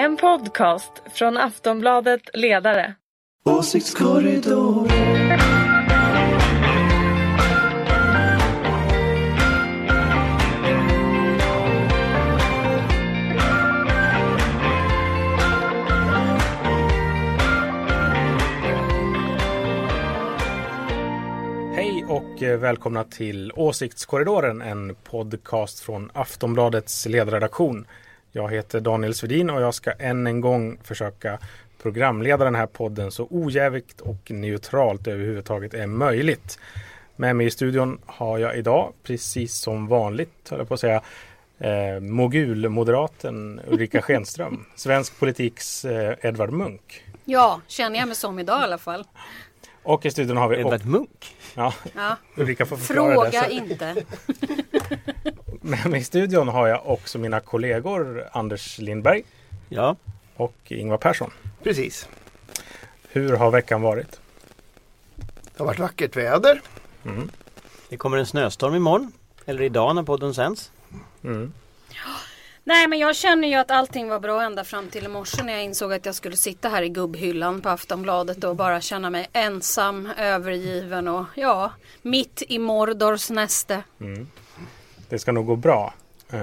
[0.00, 2.94] En podcast från Aftonbladet Ledare.
[3.44, 4.88] Åsiktskorridor.
[21.74, 27.86] Hej och eh, välkomna till Åsiktskorridoren, en podcast från Aftonbladets ledarredaktion.
[28.32, 31.38] Jag heter Daniel Svedin och jag ska än en gång försöka
[31.82, 36.58] programleda den här podden så ojävigt och neutralt överhuvudtaget är möjligt.
[37.16, 41.02] Med mig i studion har jag idag, precis som vanligt, höll jag på att säga,
[41.58, 47.02] eh, mogulmoderaten Ulrika Schenström, svensk politiks eh, Edvard Munch.
[47.24, 49.04] Ja, känner jag mig som idag i alla fall.
[49.82, 50.56] Och i studion har vi...
[50.56, 51.34] Edvard Munch?
[51.60, 52.16] Ja, Ja.
[52.36, 53.52] Ulrika får förklara Fråga det.
[53.52, 54.04] Inte.
[55.60, 59.22] Med mig i studion har jag också mina kollegor Anders Lindberg
[59.68, 59.96] Ja,
[60.36, 61.30] och Ingvar Persson.
[61.62, 62.08] Precis.
[63.08, 64.20] Hur har veckan varit?
[65.16, 66.60] Det har varit vackert väder.
[67.88, 69.12] det kommer en snöstorm imorgon.
[69.46, 70.70] Eller idag när podden sänds.
[71.24, 71.52] Mm.
[72.64, 75.52] Nej men jag känner ju att allting var bra ända fram till i morse när
[75.52, 79.28] jag insåg att jag skulle sitta här i gubbhyllan på Aftonbladet och bara känna mig
[79.32, 81.72] ensam, övergiven och ja,
[82.02, 83.82] mitt i Mordors näste.
[85.08, 85.94] Det ska nog gå bra.
[86.30, 86.38] Eh,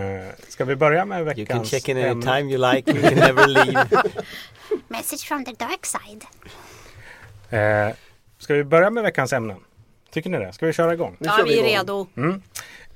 [0.47, 2.11] ska vi börja med You can veckans check in ämne?
[2.31, 3.85] anytime you like, you can never leave.
[4.87, 6.25] Message from the dark side.
[7.49, 7.95] Eh,
[8.39, 9.57] ska vi börja med veckans ämnen?
[10.11, 10.53] Tycker ni det?
[10.53, 11.17] Ska vi köra igång?
[11.19, 11.69] Ja, vi är igång.
[11.69, 12.07] redo.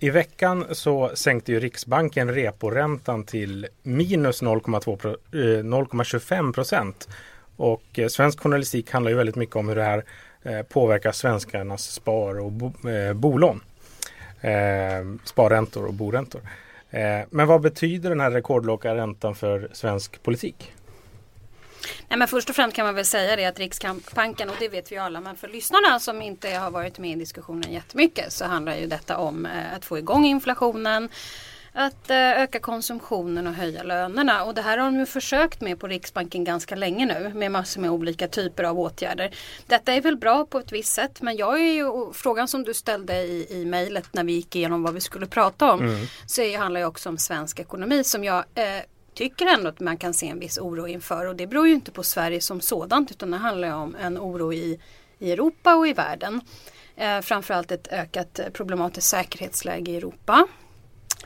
[0.04, 7.10] I veckan så sänkte ju Riksbanken reporäntan till minus 0,25 eh, procent.
[7.56, 10.04] Och eh, svensk journalistik handlar ju väldigt mycket om hur det här
[10.44, 13.62] eh, påverkar svenskarnas spar och bo, eh, bolån.
[14.42, 14.52] Eh,
[15.24, 16.42] sparräntor och boräntor.
[16.90, 20.74] Eh, men vad betyder den här rekordlåga räntan för svensk politik?
[22.08, 24.92] Nej men först och främst kan man väl säga det att Riksbanken, och det vet
[24.92, 28.76] vi alla, men för lyssnarna som inte har varit med i diskussionen jättemycket så handlar
[28.76, 31.10] ju detta om eh, att få igång inflationen,
[31.74, 34.44] att eh, öka konsumtionen och höja lönerna.
[34.44, 37.82] Och det här har de ju försökt med på Riksbanken ganska länge nu med massor
[37.82, 39.36] med olika typer av åtgärder.
[39.68, 42.74] Detta är väl bra på ett visst sätt men jag är ju, frågan som du
[42.74, 46.58] ställde i, i mejlet när vi gick igenom vad vi skulle prata om så är,
[46.58, 48.84] handlar ju också om svensk ekonomi som jag eh,
[49.14, 51.92] tycker ändå att man kan se en viss oro inför och det beror ju inte
[51.92, 54.80] på Sverige som sådant utan det handlar ju om en oro i,
[55.20, 56.42] i Europa och i världen.
[56.96, 60.48] Eh, framförallt ett ökat eh, problematiskt säkerhetsläge i Europa.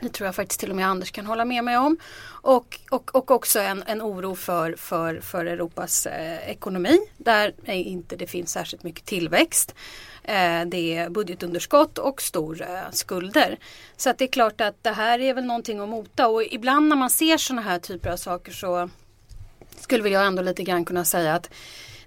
[0.00, 1.96] Det tror jag faktiskt till och med Anders kan hålla med mig om.
[2.28, 8.16] Och, och, och också en, en oro för, för, för Europas eh, ekonomi där inte
[8.16, 9.74] det finns särskilt mycket tillväxt.
[10.22, 13.58] Eh, det är budgetunderskott och stora eh, skulder.
[13.96, 16.88] Så att det är klart att det här är väl någonting att mota och ibland
[16.88, 18.90] när man ser sådana här typer av saker så
[19.80, 21.50] skulle väl jag ändå lite grann kunna säga att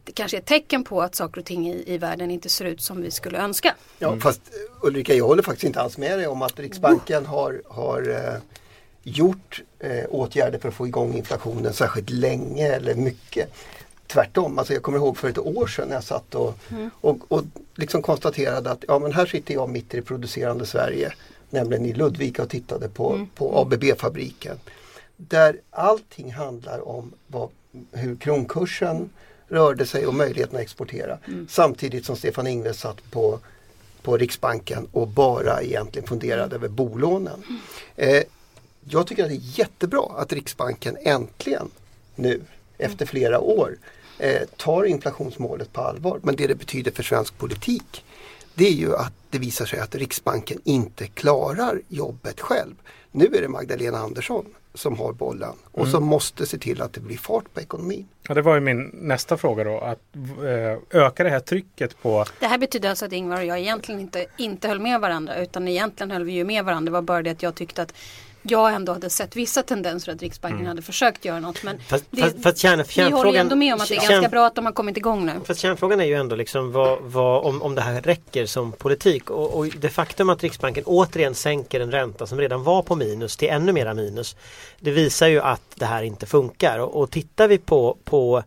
[0.10, 2.66] det kanske är ett tecken på att saker och ting i, i världen inte ser
[2.66, 3.76] ut som vi skulle önska.
[4.00, 7.62] Ja, fast eh, Ulrika, jag håller faktiskt inte alls med dig om att Riksbanken har,
[7.68, 8.42] har eh,
[9.04, 13.50] gjort eh, åtgärder för att få igång inflationen särskilt länge eller mycket.
[14.08, 16.58] Tvärtom, alltså jag kommer ihåg för ett år sedan när jag satt och,
[17.02, 17.44] och, och
[17.76, 21.14] liksom konstaterade att ja, men här sitter jag mitt i det producerande Sverige,
[21.50, 24.58] nämligen i Ludvika och tittade på, på ABB-fabriken.
[25.18, 27.50] Där allting handlar om vad,
[27.92, 29.10] hur kronkursen
[29.50, 31.18] rörde sig och möjligheten att exportera.
[31.48, 33.40] Samtidigt som Stefan Ingves satt på,
[34.02, 37.44] på Riksbanken och bara egentligen funderade över bolånen.
[37.96, 38.24] Eh,
[38.90, 41.72] jag tycker att det är jättebra att Riksbanken äntligen
[42.16, 42.42] nu
[42.78, 43.78] efter flera år
[44.18, 46.20] eh, tar inflationsmålet på allvar.
[46.24, 48.04] Men det det betyder för svensk politik
[48.60, 52.76] det är ju att det visar sig att Riksbanken inte klarar jobbet själv.
[53.12, 57.00] Nu är det Magdalena Andersson som har bollen och som måste se till att det
[57.00, 58.08] blir fart på ekonomin.
[58.28, 59.80] Ja, det var ju min nästa fråga då.
[59.80, 60.00] Att
[60.92, 64.02] eh, öka det här trycket på Det här betyder alltså att Ingvar och jag egentligen
[64.02, 66.86] inte, inte höll med varandra utan egentligen höll vi ju med varandra.
[66.86, 67.94] Det var bara det att jag tyckte att
[68.42, 71.64] jag ändå hade sett vissa tendenser att Riksbanken hade försökt göra något.
[71.64, 74.00] Men Fast, det, fast, fast kärn, vi håller ju ändå med om att det är
[74.00, 75.34] kärn- ganska bra att de har kommit igång nu.
[75.46, 79.30] Fast kärnfrågan är ju ändå liksom vad, vad, om, om det här räcker som politik
[79.30, 83.38] och, och det faktum att Riksbanken återigen sänker en ränta som redan var på minus
[83.38, 84.36] till ännu mera minus.
[84.80, 88.44] Det visar ju att det här inte funkar och, och tittar vi på, på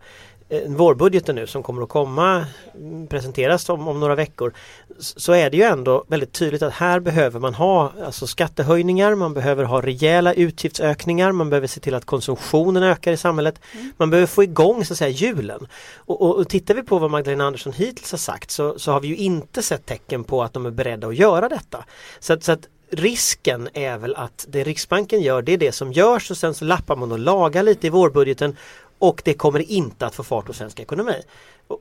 [0.67, 4.53] vårbudgeten nu som kommer att komma mm, presenteras om, om några veckor
[4.99, 9.35] så är det ju ändå väldigt tydligt att här behöver man ha alltså skattehöjningar, man
[9.35, 13.61] behöver ha rejäla utgiftsökningar, man behöver se till att konsumtionen ökar i samhället.
[13.97, 15.67] Man behöver få igång så att säga hjulen.
[15.97, 19.01] Och, och, och tittar vi på vad Magdalena Andersson hittills har sagt så, så har
[19.01, 21.85] vi ju inte sett tecken på att de är beredda att göra detta.
[22.21, 26.31] Så så att risken är väl att det Riksbanken gör det är det som görs
[26.31, 28.57] och sen så lappar man och lagar lite i vårbudgeten
[29.03, 31.23] och det kommer inte att få fart på svensk ekonomi.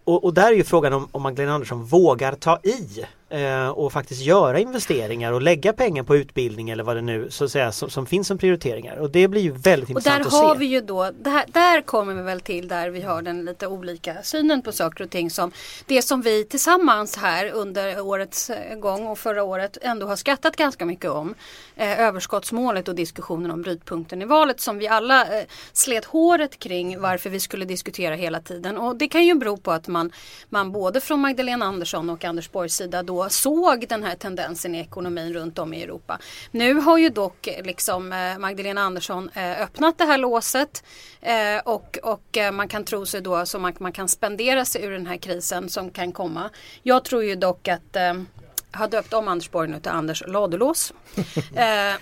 [0.04, 3.94] Och, och, där är ju frågan om, om Magdalena Andersson vågar ta i eh, och
[3.94, 7.72] faktiskt göra investeringar och lägga pengar på utbildning eller vad det nu så att säga
[7.72, 8.98] som, som finns som prioriteringar.
[8.98, 10.60] Och det blir ju väldigt Och intressant där att har se.
[10.60, 14.24] vi ju då, där, där kommer vi väl till där vi har den lite olika
[14.24, 15.52] synen på saker och ting som
[15.86, 20.56] det som vi tillsammans här under årets eh, gång och förra året ändå har skrattat
[20.56, 21.36] ganska mycket om.
[21.76, 27.02] Eh, överskottsmålet och diskussionen om brytpunkten i valet som vi alla eh, slet håret kring
[27.02, 28.78] varför vi skulle diskutera hela tiden.
[28.78, 30.12] Och det kan ju bero på att man,
[30.50, 34.80] man både från Magdalena Andersson och Anders Borgs sida då såg den här tendensen i
[34.80, 36.20] ekonomin runt om i Europa.
[36.52, 40.84] Nu har ju dock eh, liksom eh, Magdalena Andersson eh, öppnat det här låset
[41.64, 45.08] och, och man kan tro sig då som man, man kan spendera sig ur den
[45.08, 46.50] här krisen som kan komma.
[46.84, 47.98] Jag tror ju dock att
[48.72, 50.94] har döpt om Anders Borg nu till Anders Ladulås.
[51.56, 51.94] eh,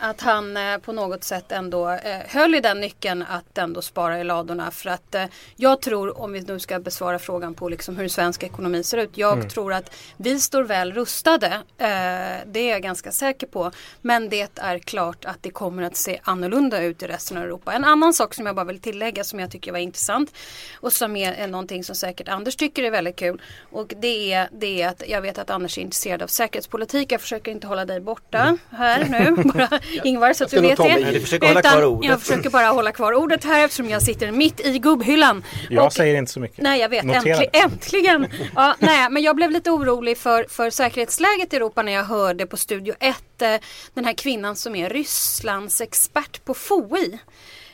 [0.00, 4.20] att han eh, på något sätt ändå eh, höll i den nyckeln att ändå spara
[4.20, 4.70] i ladorna.
[4.70, 5.24] För att eh,
[5.56, 9.10] jag tror, om vi nu ska besvara frågan på liksom hur svensk ekonomi ser ut.
[9.14, 11.46] Jag tror att vi står väl rustade.
[11.78, 13.70] Eh, det är jag ganska säker på.
[14.00, 17.72] Men det är klart att det kommer att se annorlunda ut i resten av Europa.
[17.72, 20.34] En annan sak som jag bara vill tillägga som jag tycker var intressant.
[20.80, 23.42] Och som är, är någonting som säkert Anders tycker är väldigt kul.
[23.70, 27.12] Och det är, det är att jag vet att Anders är intresserad av säkerhetspolitik.
[27.12, 29.42] Jag försöker inte hålla dig borta här nu.
[29.54, 31.10] Bara, Ingvar så att du vet det.
[31.12, 32.10] Du försöker ordet.
[32.10, 35.44] Jag försöker bara hålla kvar ordet här eftersom jag sitter mitt i gubbhyllan.
[35.70, 36.58] Jag Och- säger inte så mycket.
[36.62, 37.38] Nej jag vet, äntligen.
[37.38, 37.58] det.
[37.58, 38.26] äntligen.
[38.54, 42.46] Ja, nej, men jag blev lite orolig för, för säkerhetsläget i Europa när jag hörde
[42.46, 43.48] på Studio 1 eh,
[43.94, 47.18] den här kvinnan som är Rysslands expert på FOI.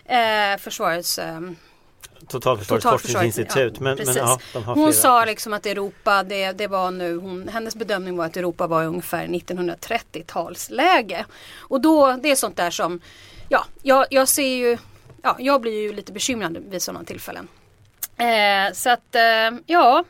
[0.04, 1.40] Eh, försvarets eh,
[2.28, 3.00] Totalförsvarets totalförsvaret.
[3.02, 3.72] forskningsinstitut.
[3.76, 4.92] Ja, men, men ja, hon flera.
[4.92, 8.84] sa liksom att Europa, det, det var nu, hon, hennes bedömning var att Europa var
[8.84, 11.24] ungefär 1930-talsläge.
[11.58, 13.00] Och då, det är sånt där som,
[13.48, 14.78] ja, jag, jag ser ju,
[15.22, 17.48] ja, jag blir ju lite bekymrad vid sådana tillfällen.
[18.16, 20.04] Eh, så att, eh, ja,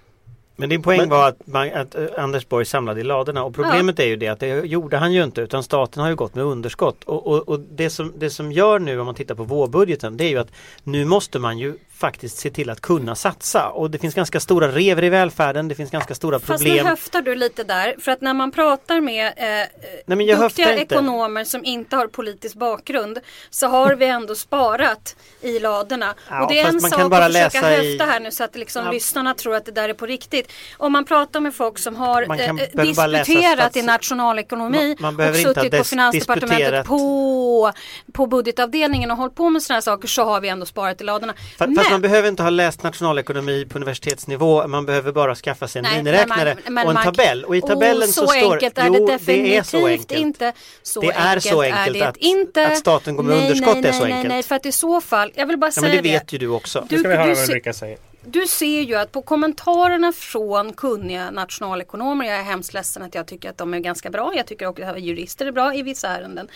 [0.56, 3.54] Men din poäng Men- var att, man, att eh, Anders Borg samlade i ladorna och
[3.54, 6.34] problemet är ju det att det gjorde han ju inte utan staten har ju gått
[6.34, 7.04] med underskott.
[7.04, 10.24] Och, och, och det, som, det som gör nu om man tittar på vårbudgeten det
[10.24, 10.50] är ju att
[10.84, 14.68] nu måste man ju faktiskt se till att kunna satsa och det finns ganska stora
[14.68, 16.76] rever i välfärden, det finns ganska stora Fast problem.
[16.84, 17.94] nu höftar du lite där.
[18.00, 19.66] För att när man pratar med eh, Nej,
[20.06, 20.94] duktiga höftar inte.
[20.94, 23.18] ekonomer som inte har politisk bakgrund
[23.50, 26.14] så har vi ändå sparat i ladorna.
[26.30, 28.56] Ja, och det är fast en sak att försöka i- höfta här nu så att
[28.56, 28.90] liksom Ja.
[28.92, 30.52] lyssnarna tror att det där är på riktigt.
[30.76, 35.36] Om man pratar med folk som har eh, disputerat i stats- nationalekonomi Man- man och
[35.36, 36.86] suttit på Finansdepartementet disputerat.
[36.86, 37.72] på,
[38.12, 41.04] på budgetavdelningen och hållit på med sådana här saker så har vi ändå sparat i
[41.04, 41.32] ladorna.
[41.32, 44.68] Fa- Fast Men- man behöver inte ha läst nationalekonomi på universitetsnivå.
[44.68, 47.44] Man behöver bara skaffa sig en Nej, miniräknare nej, men- och en man- tabell.
[47.44, 49.86] Och i Oh, tabellen så, så, står enkelt är jo, det det definitivt är så
[49.86, 50.12] enkelt.
[50.20, 50.52] inte.
[50.82, 52.66] Så Det är så enkelt är det att- inte.
[52.66, 54.28] att staten går med nej, underskott nej, är nej, så nej, enkelt.
[54.28, 56.38] Nej, för att i så fall, jag vill bara Ja, säga men det vet ju
[56.38, 56.86] du också.
[56.88, 57.98] Du- Nu ska vi höra du vad ser- Ulrika säger.
[58.24, 63.26] Du ser ju att på kommentarerna från kunniga nationalekonomer, jag är hemskt ledsen att jag
[63.26, 66.08] tycker att de är ganska bra, jag tycker också att jurister är bra i vissa
[66.08, 66.48] ärenden.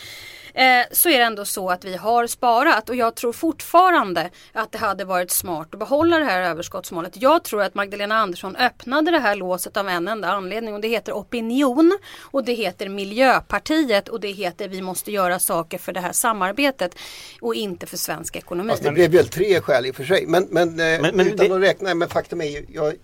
[0.54, 4.72] Eh, så är det ändå så att vi har sparat och jag tror fortfarande att
[4.72, 7.12] det hade varit smart att behålla det här överskottsmålet.
[7.16, 10.88] Jag tror att Magdalena Andersson öppnade det här låset av en enda anledning och det
[10.88, 16.00] heter opinion och det heter Miljöpartiet och det heter vi måste göra saker för det
[16.00, 16.94] här samarbetet
[17.40, 18.70] och inte för svensk ekonomi.
[18.70, 20.24] Fast det blev väl tre skäl i och för sig.
[20.26, 22.94] Men, men, eh, Men- men utan det- att räkna, men faktum är ju, jag,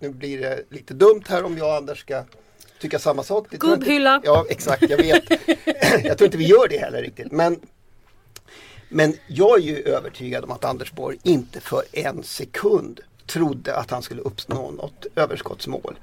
[0.00, 2.24] nu blir det lite dumt här om jag och Anders ska
[2.82, 3.50] tycka samma sak.
[3.50, 4.20] Gubbhylla.
[4.24, 5.24] Ja exakt, jag vet.
[6.04, 7.32] jag tror inte vi gör det heller riktigt.
[7.32, 7.60] Men,
[8.88, 13.90] men jag är ju övertygad om att Anders Borg inte för en sekund trodde att
[13.90, 15.98] han skulle uppnå något överskottsmål.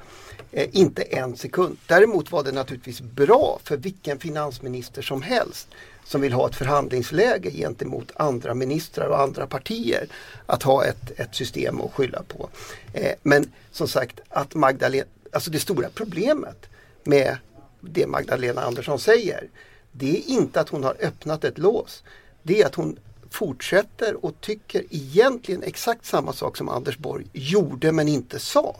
[0.51, 1.77] Eh, inte en sekund.
[1.87, 5.67] Däremot var det naturligtvis bra för vilken finansminister som helst
[6.03, 10.07] som vill ha ett förhandlingsläge gentemot andra ministrar och andra partier
[10.45, 12.49] att ha ett, ett system att skylla på.
[12.93, 16.65] Eh, men som sagt att Magdalena, alltså det stora problemet
[17.03, 17.37] med
[17.81, 19.43] det Magdalena Andersson säger
[19.91, 22.03] det är inte att hon har öppnat ett lås.
[22.43, 27.91] Det är att hon fortsätter och tycker egentligen exakt samma sak som Anders Borg gjorde
[27.91, 28.75] men inte sa.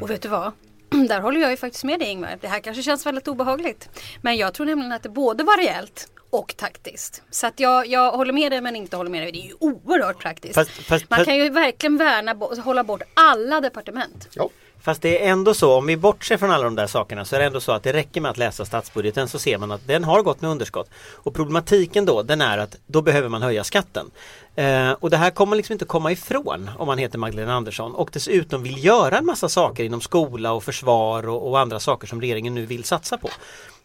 [0.00, 0.52] Och vet du vad?
[1.08, 2.38] Där håller jag ju faktiskt med dig Ingvar.
[2.40, 3.88] Det här kanske känns väldigt obehagligt.
[4.22, 7.22] Men jag tror nämligen att det både var reellt och taktiskt.
[7.30, 9.32] Så att jag, jag håller med dig men inte håller med dig.
[9.32, 10.54] Det är ju oerhört praktiskt.
[10.54, 12.32] Fast- fast- Man kan ju verkligen värna,
[12.62, 14.28] hålla bort alla departement.
[14.32, 14.50] Ja.
[14.80, 17.40] Fast det är ändå så, om vi bortser från alla de där sakerna så är
[17.40, 20.04] det ändå så att det räcker med att läsa statsbudgeten så ser man att den
[20.04, 20.90] har gått med underskott.
[21.14, 24.10] Och problematiken då, den är att då behöver man höja skatten.
[24.54, 27.94] Eh, och det här kommer man liksom inte komma ifrån om man heter Magdalena Andersson
[27.94, 32.06] och dessutom vill göra en massa saker inom skola och försvar och, och andra saker
[32.06, 33.28] som regeringen nu vill satsa på.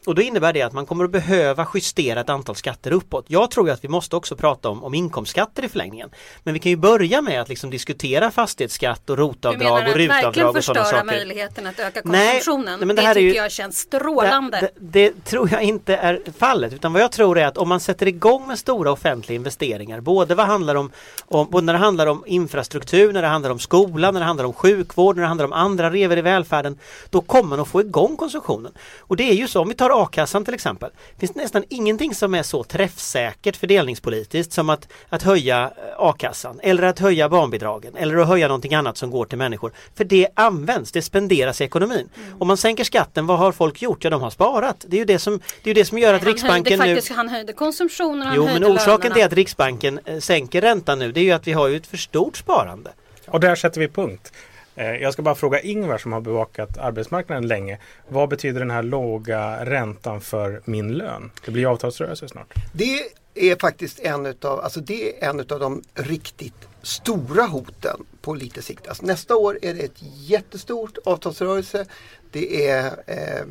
[0.05, 3.25] Och då innebär det att man kommer att behöva justera ett antal skatter uppåt.
[3.27, 6.09] Jag tror att vi måste också prata om, om inkomstskatter i förlängningen.
[6.43, 9.77] Men vi kan ju börja med att liksom diskutera fastighetsskatt och Du rotavdrag menar och
[9.77, 11.05] att verkligen rutavdrag och sådana saker.
[11.05, 12.79] möjligheten att öka Nej, konsumtionen?
[12.79, 14.59] nej, men det det här är tycker ju- jag känns strålande.
[14.61, 17.69] Det, det, det tror jag inte är fallet utan vad jag tror är att om
[17.69, 20.91] man sätter igång med stora offentliga investeringar både vad handlar om,
[21.25, 24.45] om både när det handlar om infrastruktur, när det handlar om skola, när det handlar
[24.45, 26.77] om sjukvård, när det handlar om andra revor i välfärden
[27.09, 28.71] då kommer man att få igång konsumtionen.
[28.99, 30.89] Och det är ju så, om vi tar a-kassan till exempel.
[31.13, 36.59] Det finns nästan ingenting som är så träffsäkert fördelningspolitiskt som att, att höja eh, a-kassan
[36.63, 39.71] eller att höja barnbidragen eller att höja någonting annat som går till människor.
[39.95, 42.09] För det används, det spenderas i ekonomin.
[42.39, 44.03] Om man sänker skatten, vad har folk gjort?
[44.03, 44.85] Ja, de har sparat.
[44.87, 46.93] Det är ju det som, det är ju det som gör att han Riksbanken höjde
[46.93, 49.15] nu faktiskt, Han höjde konsumtionen, han Jo, höjde men orsaken lönerna.
[49.15, 51.87] till att Riksbanken eh, sänker räntan nu det är ju att vi har ju ett
[51.87, 52.91] för stort sparande.
[53.27, 54.33] Och där sätter vi punkt.
[54.75, 57.79] Eh, jag ska bara fråga Ingvar som har bevakat arbetsmarknaden länge.
[58.07, 61.31] Vad betyder den här låga räntan för min lön?
[61.45, 62.53] Det blir avtalsrörelse snart.
[62.73, 62.99] Det
[63.35, 68.61] är faktiskt en utav, alltså det är en utav de riktigt stora hoten på lite
[68.61, 68.87] sikt.
[68.87, 71.85] Alltså nästa år är det ett jättestort avtalsrörelse.
[72.31, 73.45] Det är eh,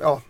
[0.00, 0.20] ja,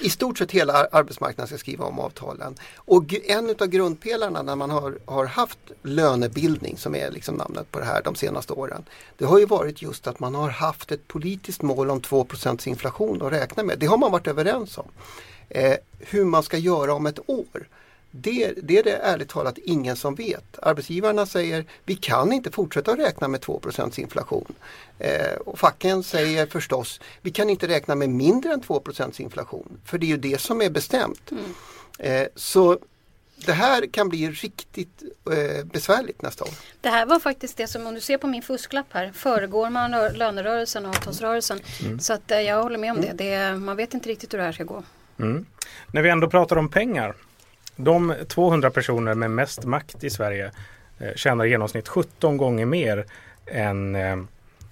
[0.00, 2.54] i stort sett hela arbetsmarknaden ska skriva om avtalen.
[2.76, 7.78] Och en av grundpelarna när man har, har haft lönebildning som är liksom namnet på
[7.78, 8.84] det här de senaste åren.
[9.16, 13.22] Det har ju varit just att man har haft ett politiskt mål om 2% inflation
[13.22, 13.78] att räkna med.
[13.78, 14.88] Det har man varit överens om.
[15.48, 17.68] Eh, hur man ska göra om ett år.
[18.10, 20.58] Det, det är det ärligt talat ingen som vet.
[20.62, 24.52] Arbetsgivarna säger vi kan inte fortsätta räkna med 2% inflation.
[24.98, 29.78] Eh, och facken säger förstås vi kan inte räkna med mindre än 2% inflation.
[29.84, 31.30] För det är ju det som är bestämt.
[31.98, 32.78] Eh, så
[33.46, 35.02] det här kan bli riktigt
[35.32, 36.50] eh, besvärligt nästa år.
[36.80, 39.94] Det här var faktiskt det som, om du ser på min fusklapp här, föregår man
[39.94, 41.60] rö- lönerörelsen och avtalsrörelsen.
[42.00, 43.12] Så att eh, jag håller med om det.
[43.12, 43.56] det.
[43.56, 44.82] Man vet inte riktigt hur det här ska gå.
[45.18, 45.46] Mm.
[45.92, 47.14] När vi ändå pratar om pengar.
[47.76, 50.50] De 200 personer med mest makt i Sverige
[50.98, 53.06] eh, tjänar i genomsnitt 17 gånger mer
[53.46, 54.18] än eh,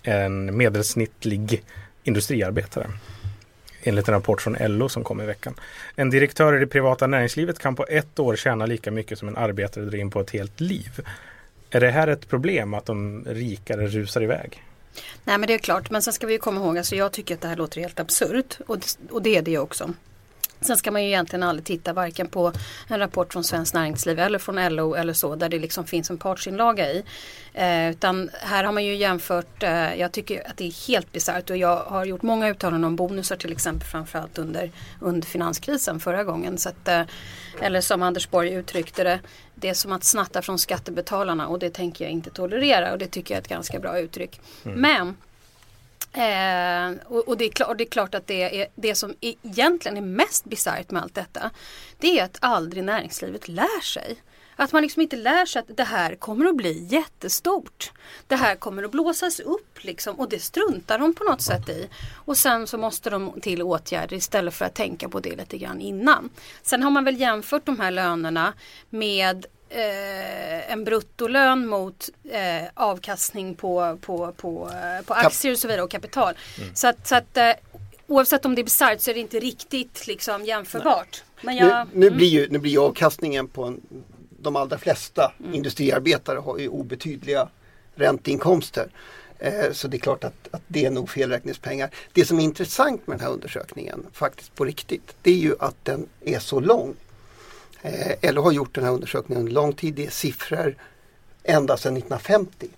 [0.03, 1.63] en medelsnittlig
[2.05, 2.87] industriarbetare.
[3.83, 5.55] Enligt en rapport från LO som kom i veckan.
[5.97, 9.37] En direktör i det privata näringslivet kan på ett år tjäna lika mycket som en
[9.37, 11.01] arbetare drar in på ett helt liv.
[11.71, 14.63] Är det här ett problem att de rikare rusar iväg?
[15.25, 17.41] Nej men det är klart, men sen ska vi komma ihåg, alltså jag tycker att
[17.41, 19.95] det här låter helt absurt och det, och det är det också.
[20.61, 22.53] Sen ska man ju egentligen aldrig titta varken på
[22.89, 26.19] en rapport från Svenskt Näringsliv eller från LO eller så där det liksom finns en
[26.19, 27.05] partsinlaga i.
[27.55, 31.51] Eh, utan här har man ju jämfört, eh, jag tycker att det är helt bisarrt
[31.51, 36.25] och jag har gjort många uttalanden om bonusar till exempel framförallt under, under finanskrisen förra
[36.25, 36.59] gången.
[36.59, 37.03] Så att, eh,
[37.61, 39.21] eller som Anders Borg uttryckte det,
[39.55, 43.07] det är som att snatta från skattebetalarna och det tänker jag inte tolerera och det
[43.07, 44.41] tycker jag är ett ganska bra uttryck.
[44.63, 45.17] Men
[46.13, 49.15] Eh, och, och, det är klart, och det är klart att det, är, det som
[49.21, 51.51] e- egentligen är mest bisarrt med allt detta
[51.99, 54.23] Det är att aldrig näringslivet lär sig.
[54.61, 57.93] Att man liksom inte lär sig att det här kommer att bli jättestort.
[58.27, 61.89] Det här kommer att blåsas upp liksom och det struntar de på något sätt i.
[62.15, 65.81] Och sen så måste de till åtgärder istället för att tänka på det lite grann
[65.81, 66.31] innan.
[66.63, 68.53] Sen har man väl jämfört de här lönerna
[68.91, 75.69] med eh, en bruttolön mot eh, avkastning på, på, på, eh, på aktier och så
[75.69, 76.35] vidare och kapital.
[76.75, 77.53] Så att, så att eh,
[78.07, 81.23] oavsett om det är bisarrt så är det inte riktigt liksom jämförbart.
[81.41, 83.81] Jag, Nu, nu, blir ju, nu blir ju avkastningen på en,
[84.41, 87.49] de allra flesta industriarbetare har ju obetydliga
[87.95, 88.91] ränteinkomster.
[89.39, 91.91] Eh, så det är klart att, att det är nog felräkningspengar.
[92.13, 95.85] Det som är intressant med den här undersökningen, faktiskt på riktigt, det är ju att
[95.85, 96.95] den är så lång.
[97.83, 99.95] Eh, LO har gjort den här undersökningen under lång tid.
[99.95, 100.75] Det är siffror
[101.43, 102.69] ända sedan 1950.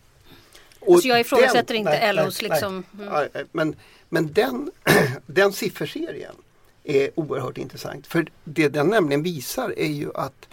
[0.80, 3.06] Och Alltså jag ifrågasätter den- inte nej, LOs nej, liksom- nej.
[3.08, 3.28] mm.
[3.34, 3.76] Ja, Men,
[4.08, 4.70] men den,
[5.26, 6.34] den sifferserien
[6.84, 8.06] är oerhört intressant.
[8.06, 10.48] För det den nämligen visar är ju att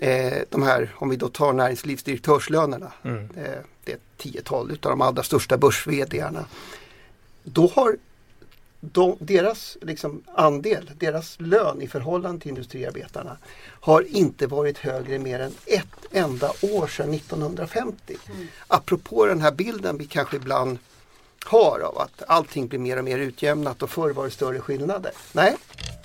[0.00, 3.18] eh, de här, om vi då tar näringslivsdirektörslönerna, Mm.
[3.36, 3.44] eh,
[3.84, 5.86] det är ett tiotal utav de allra största börs
[7.44, 7.96] Då har
[8.80, 13.36] de, deras liksom, andel, deras lön i förhållande till industriarbetarna
[13.80, 18.16] har inte varit högre mer än ett enda år sedan 1950.
[18.32, 18.46] Mm.
[18.68, 20.78] Apropå den här bilden vi kanske ibland
[21.44, 25.12] har av att allting blir mer och mer utjämnat och förr var det större skillnader.
[25.32, 25.56] Nej,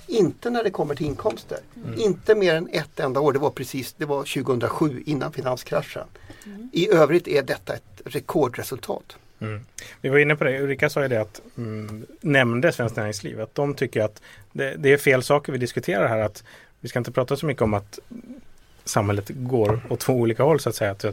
[0.06, 1.58] inte när det kommer till inkomster.
[1.96, 3.32] Inte mer än ett enda år.
[3.32, 6.06] Det var precis det var 2007 innan finanskraschen.
[6.72, 9.16] I övrigt är detta ett rekordresultat.
[9.40, 9.60] Mm.
[10.00, 13.54] Vi var inne på det, Ulrika sa ju det att mm, nämnde Svenskt Näringsliv att
[13.54, 16.18] de tycker att det, det är fel saker vi diskuterar här.
[16.18, 16.44] Att
[16.80, 17.98] vi ska inte prata så mycket om att
[18.84, 20.90] samhället går åt två olika håll så att säga.
[20.90, 21.04] Att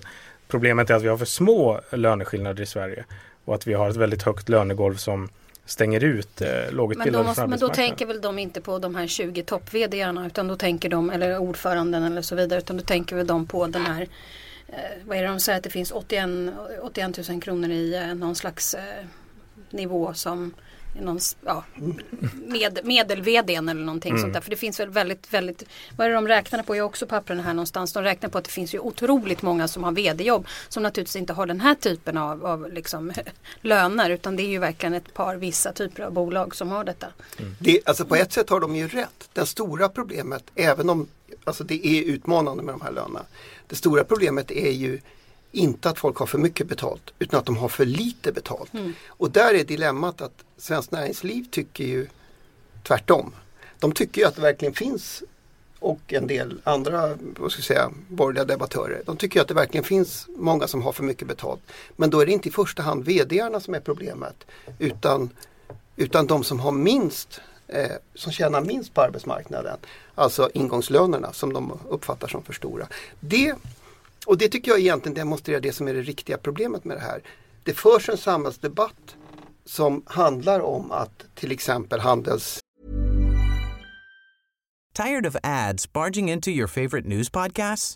[0.48, 3.06] problemet är att vi har för små löneskillnader i Sverige
[3.46, 5.30] och att vi har ett väldigt högt lönegolv som
[5.65, 8.96] stänger ut eh, Men lågutbildade måste, från men då tänker väl de inte på de
[8.96, 12.84] här 20 topp vdarna utan då tänker de, eller ordföranden eller så vidare, utan då
[12.84, 14.08] tänker väl de på den här
[15.06, 16.30] vad är det de säger att det finns 81,
[16.82, 19.06] 81 000 kronor i eh, någon slags eh,
[19.70, 20.53] nivå som
[21.01, 21.63] någon, ja,
[22.34, 24.42] med, medel-vdn eller någonting sånt där.
[24.42, 25.63] För det finns väl väldigt, väldigt,
[25.98, 26.75] vad är det de räknar på?
[26.75, 27.94] Jag har också pappren här någonstans.
[27.94, 31.34] De räknar på att det finns ju otroligt många som har vd-jobb som naturligtvis inte
[31.34, 33.13] har den här typen av, av liksom,
[33.62, 37.08] löner utan det är ju verkligen ett par vissa typer av bolag som har detta.
[37.60, 39.30] Det, alltså på ett sätt har de ju rätt.
[39.34, 41.08] Det stora problemet, även om
[41.43, 43.25] alltså det är utmanande med de här lönerna.
[43.67, 45.00] Det stora problemet är ju
[45.51, 48.71] inte att folk har för mycket betalt utan att de har för lite betalt.
[49.07, 52.07] Och där är dilemmat att Svenskt Näringsliv tycker ju
[52.83, 53.33] tvärtom.
[53.79, 55.23] De tycker ju att det verkligen finns
[55.79, 59.01] och en del andra vad ska jag säga, borgerliga debattörer.
[59.05, 61.62] De tycker att det verkligen finns många som har för mycket betalt.
[61.95, 64.45] Men då är det inte i första hand vdarna som är problemet
[64.79, 65.29] utan
[65.95, 67.41] utan de som har minst,
[67.74, 69.77] eh, som tjänar minst på arbetsmarknaden.
[70.15, 72.88] Alltså ingångslönerna som de uppfattar som för stora.
[73.20, 73.56] Det,
[74.25, 77.22] och det tycker jag egentligen demonstrerar det som är det riktiga problemet med det här.
[77.63, 79.15] Det förs en samhällsdebatt
[79.65, 82.60] som handlar om att till exempel Handels
[84.94, 87.96] Tired of ads barging into your favorite news podcasts?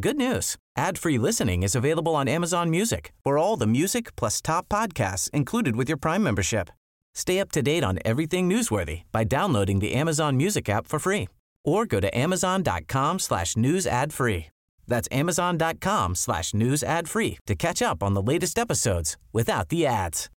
[0.00, 0.56] Good news.
[0.78, 5.76] Ad-free listening is available on Amazon Music for all the music plus top podcasts included
[5.76, 6.70] with your Prime membership.
[7.18, 11.26] Stay up to date on everything newsworthy by downloading the Amazon Music app for free
[11.64, 14.46] or go to amazon.com slash news ad free.
[14.86, 19.84] That's amazon.com slash news ad free to catch up on the latest episodes without the
[19.84, 20.30] ads.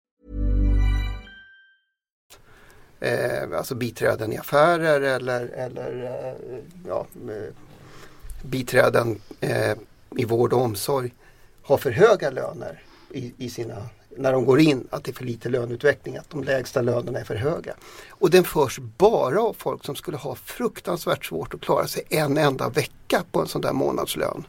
[3.02, 7.54] eh, alltså biträden i affärer eller, eller eh, ja, eh,
[8.42, 9.78] biträden eh,
[10.18, 11.14] i vård och omsorg
[11.64, 15.26] har för höga löner i, i sina, när de går in, att det är för
[15.26, 17.74] lite löneutveckling, att de lägsta lönerna är för höga.
[18.10, 22.38] Och den förs bara av folk som skulle ha fruktansvärt svårt att klara sig en
[22.38, 24.46] enda vecka på en sån där månadslön.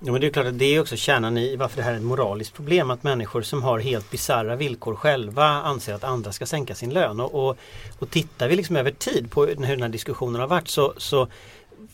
[0.00, 1.96] Ja, men det är klart att det är också kärnan i varför det här är
[1.96, 6.46] ett moraliskt problem att människor som har helt bisarra villkor själva anser att andra ska
[6.46, 7.20] sänka sin lön.
[7.20, 7.56] Och, och,
[7.98, 11.28] och tittar vi liksom över tid på hur den här diskussionen har varit så, så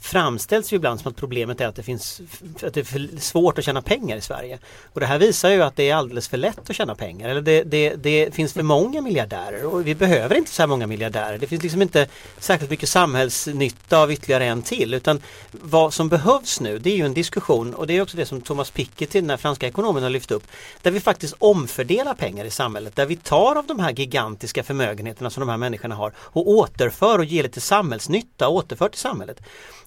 [0.05, 2.21] framställs ju ibland som att problemet är att det finns
[2.63, 4.59] att det är för svårt att tjäna pengar i Sverige.
[4.93, 7.29] Och det här visar ju att det är alldeles för lätt att tjäna pengar.
[7.29, 10.87] Eller det, det, det finns för många miljardärer och vi behöver inte så här många
[10.87, 11.39] miljardärer.
[11.39, 12.07] Det finns liksom inte
[12.39, 14.95] särskilt mycket samhällsnytta av ytterligare en till.
[14.95, 18.27] Utan vad som behövs nu det är ju en diskussion och det är också det
[18.27, 20.45] som Thomas Piketty, den här franska ekonomen, har lyft upp.
[20.83, 22.97] Där vi faktiskt omfördelar pengar i samhället.
[22.97, 27.19] Där vi tar av de här gigantiska förmögenheterna som de här människorna har och återför
[27.19, 29.41] och ger lite samhällsnytta och återför till samhället.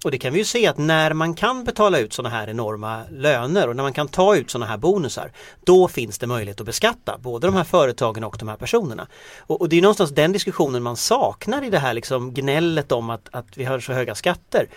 [0.07, 3.03] Och det kan vi ju se att när man kan betala ut sådana här enorma
[3.11, 5.31] löner och när man kan ta ut sådana här bonusar
[5.65, 9.07] då finns det möjlighet att beskatta både de här företagen och de här personerna.
[9.39, 13.09] Och, och det är någonstans den diskussionen man saknar i det här liksom gnället om
[13.09, 14.69] att, att vi har så höga skatter.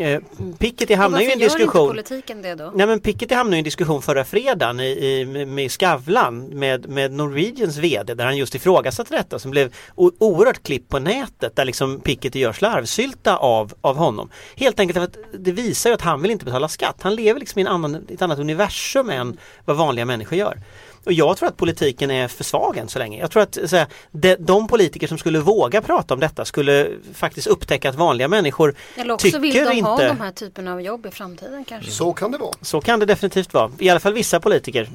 [0.00, 0.20] Eh,
[0.58, 2.72] Piketty hamnar ju i en Varför diskussion politiken det då?
[2.74, 7.12] Nej men Piketty hamnade i en diskussion förra fredagen i, i, med Skavlan med, med
[7.12, 12.00] Norwegians VD där han just ifrågasatte detta som blev oerhört klipp på nätet där liksom
[12.00, 14.30] Piketty gör slarvsylta av, av honom.
[14.56, 16.96] Helt Helt enkelt för att det visar ju att han vill inte betala skatt.
[17.02, 20.60] Han lever liksom i en annan, ett annat universum än vad vanliga människor gör.
[21.04, 23.20] Och jag tror att politiken är för svag än så länge.
[23.20, 26.90] Jag tror att så här, de, de politiker som skulle våga prata om detta skulle
[27.14, 29.90] faktiskt upptäcka att vanliga människor Eller också tycker vill de inte...
[29.90, 31.90] ha de här typerna av jobb i framtiden kanske.
[31.90, 32.54] Så kan det vara.
[32.60, 33.70] Så kan det definitivt vara.
[33.78, 34.88] I alla fall vissa politiker.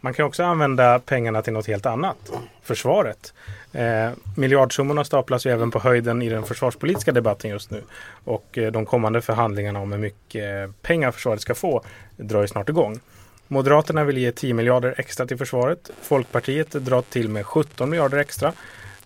[0.00, 2.32] Man kan också använda pengarna till något helt annat.
[2.62, 3.34] Försvaret.
[3.72, 7.82] Eh, miljardsummorna staplas ju även på höjden i den försvarspolitiska debatten just nu.
[8.24, 11.84] Och eh, de kommande förhandlingarna om hur mycket pengar försvaret ska få
[12.16, 13.00] drar ju snart igång.
[13.48, 15.90] Moderaterna vill ge 10 miljarder extra till försvaret.
[16.02, 18.52] Folkpartiet drar till med 17 miljarder extra.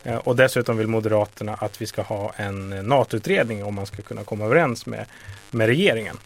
[0.04, 4.24] Eh, och dessutom vill Moderaterna att vi ska ha en NATO-utredning om man ska kunna
[4.24, 5.06] komma överens med,
[5.50, 6.16] med regeringen.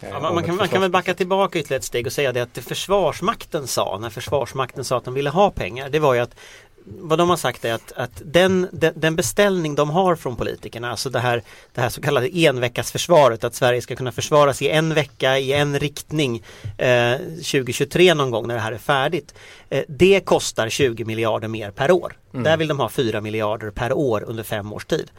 [0.00, 2.40] Eh, Ja, man, kan, man kan väl backa tillbaka ytterligare ett steg och säga det
[2.40, 6.20] att det Försvarsmakten sa när Försvarsmakten sa att de ville ha pengar det var ju
[6.20, 6.34] att
[6.84, 10.90] vad de har sagt är att, att den, den, den beställning de har från politikerna,
[10.90, 11.42] alltså det här,
[11.74, 15.78] det här så kallade enveckasförsvaret, att Sverige ska kunna försvaras i en vecka i en
[15.78, 16.42] riktning
[16.78, 19.34] eh, 2023 någon gång när det här är färdigt.
[19.68, 22.16] Eh, det kostar 20 miljarder mer per år.
[22.32, 25.10] Där vill de ha 4 miljarder per år under fem års tid.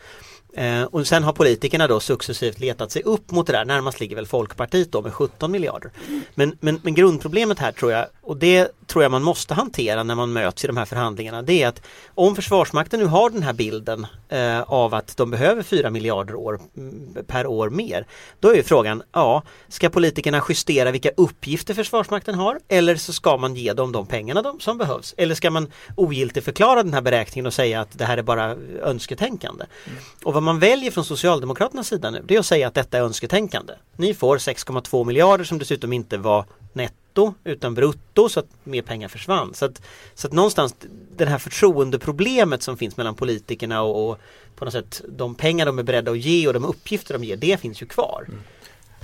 [0.55, 3.65] Eh, och sen har politikerna då successivt letat sig upp mot det där.
[3.65, 5.91] Närmast ligger väl Folkpartiet då med 17 miljarder.
[6.35, 10.15] Men, men, men grundproblemet här tror jag och det tror jag man måste hantera när
[10.15, 11.41] man möts i de här förhandlingarna.
[11.41, 15.63] Det är att om Försvarsmakten nu har den här bilden eh, av att de behöver
[15.63, 18.07] 4 miljarder år, mm, per år mer.
[18.39, 23.37] Då är ju frågan, ja, ska politikerna justera vilka uppgifter Försvarsmakten har eller så ska
[23.37, 25.13] man ge dem de pengarna de, som behövs?
[25.17, 29.65] Eller ska man ogiltigförklara den här beräkningen och säga att det här är bara önsketänkande?
[29.85, 29.99] Mm.
[30.23, 33.01] Och vad man väljer från Socialdemokraternas sida nu, det är att säga att detta är
[33.01, 33.73] önsketänkande.
[33.97, 37.02] Ni får 6,2 miljarder som dessutom inte var netto
[37.43, 39.53] utan brutto så att mer pengar försvann.
[39.53, 39.81] Så att,
[40.13, 40.75] så att någonstans
[41.17, 44.19] det här förtroendeproblemet som finns mellan politikerna och, och
[44.55, 47.37] på något sätt de pengar de är beredda att ge och de uppgifter de ger,
[47.37, 48.25] det finns ju kvar.
[48.27, 48.39] Mm.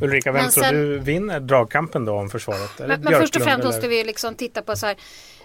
[0.02, 2.72] Ulrika, vem sen, tror du vinner dragkampen då om försvaret?
[2.80, 4.96] Men, men först och främst måste vi liksom titta på så här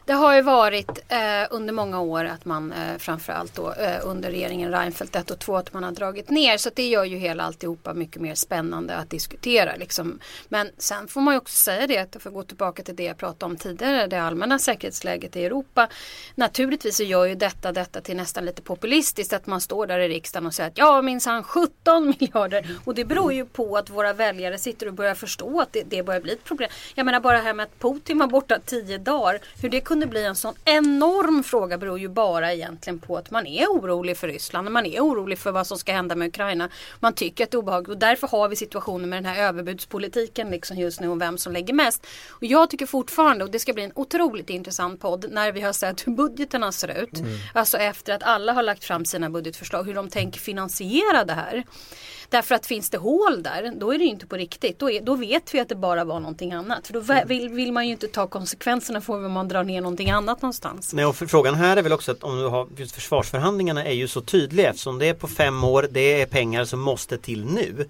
[0.06, 1.18] det har ju varit eh,
[1.50, 5.56] under många år att man eh, framförallt då eh, under regeringen Reinfeldt 1 och 2
[5.56, 6.56] att man har dragit ner.
[6.56, 9.76] Så det gör ju hela alltihopa mycket mer spännande att diskutera.
[9.76, 10.18] Liksom.
[10.48, 13.04] Men sen får man ju också säga det, att för att gå tillbaka till det
[13.04, 15.88] jag pratade om tidigare, det allmänna säkerhetsläget i Europa.
[16.34, 20.08] Naturligtvis så gör ju detta detta till nästan lite populistiskt att man står där i
[20.08, 22.78] riksdagen och säger att ja minsann 17 miljarder.
[22.84, 26.02] Och det beror ju på att våra väljare sitter och börjar förstå att det, det
[26.02, 26.70] börjar bli ett problem.
[26.94, 30.24] Jag menar bara här med att Putin var borta 10 dagar, hur det kunde bli
[30.24, 34.70] en sån enorm fråga beror ju bara egentligen på att man är orolig för Ryssland.
[34.70, 36.68] Man är orolig för vad som ska hända med Ukraina.
[37.00, 40.50] Man tycker att det är obehagligt och därför har vi situationen med den här överbudspolitiken
[40.50, 42.06] liksom just nu och vem som lägger mest.
[42.30, 45.72] Och jag tycker fortfarande, och det ska bli en otroligt intressant podd när vi har
[45.72, 47.18] sett hur budgeterna ser ut.
[47.18, 47.30] Mm.
[47.54, 51.64] Alltså efter att alla har lagt fram sina budgetförslag, hur de tänker finansiera det här.
[52.28, 54.78] Därför att finns det hål där, då är det inte på riktigt.
[54.78, 56.86] Då, är, då vet vi att det bara var någonting annat.
[56.86, 57.28] För då mm.
[57.28, 60.92] vill, vill man ju inte ta konsekvenserna för om man drar ner någonting annat någonstans.
[60.92, 64.08] Nej, och frågan här är väl också att om du har, just försvarsförhandlingarna är ju
[64.08, 67.88] så tydliga eftersom det är på fem år, det är pengar som måste till nu.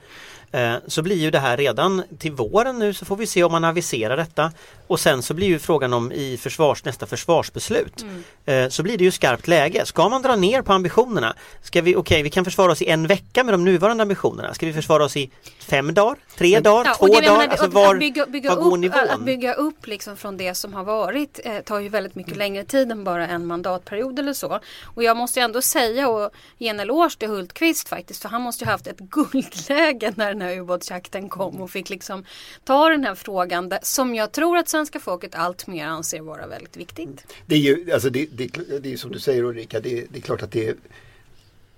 [0.54, 3.52] Eh, så blir ju det här redan till våren nu så får vi se om
[3.52, 4.52] man aviserar detta.
[4.86, 8.24] Och sen så blir ju frågan om i försvars, nästa försvarsbeslut mm.
[8.46, 9.86] Eh, så blir det ju skarpt läge.
[9.86, 11.34] Ska man dra ner på ambitionerna?
[11.62, 14.54] Ska vi, okej okay, vi kan försvara oss i en vecka med de nuvarande ambitionerna.
[14.54, 17.20] Ska vi försvara oss i fem dagar, tre dagar, ja, två dagar?
[17.20, 19.08] Menar, alltså var, bygga, bygga var går nivån?
[19.10, 22.64] Att bygga upp liksom från det som har varit eh, tar ju väldigt mycket längre
[22.64, 24.60] tid än bara en mandatperiod eller så.
[24.84, 28.64] Och jag måste ändå säga och ge en eloge till Hultqvist faktiskt för han måste
[28.64, 28.98] ju haft ett
[29.32, 32.24] guldläge när den här ubåtsjakten kom och fick liksom
[32.64, 36.76] ta den här frågan som jag tror att svenska folket allt mer anser vara väldigt
[36.76, 37.26] viktigt.
[37.46, 40.22] Det är ju alltså det, det, det är som du säger Ulrika, det, det är
[40.22, 40.74] klart att det är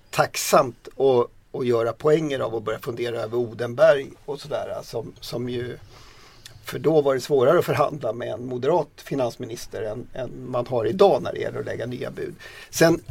[0.09, 5.49] tacksamt att, att göra poänger av att börja fundera över Odenberg och sådär som, som
[5.49, 5.77] ju
[6.67, 10.85] för då var det svårare att förhandla med en moderat finansminister än, än man har
[10.85, 12.35] idag när det gäller att lägga nya bud.
[12.69, 13.01] Sen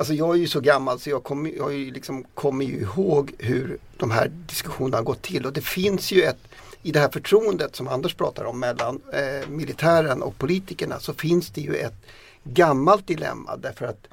[0.00, 3.32] Alltså jag är ju så gammal så jag kommer, jag ju liksom, kommer ju ihåg
[3.38, 6.38] hur de här diskussionerna har gått till och det finns ju ett
[6.82, 11.50] i det här förtroendet som Anders pratar om mellan eh, militären och politikerna så finns
[11.50, 12.06] det ju ett
[12.44, 14.08] gammalt dilemma därför att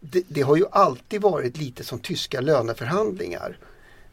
[0.00, 3.58] det, det har ju alltid varit lite som tyska löneförhandlingar.